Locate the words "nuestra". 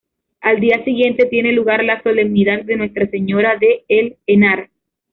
2.75-3.05